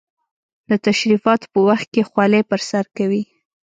[0.69, 3.23] د تشریفاتو په وخت کې خولۍ پر سر کوي.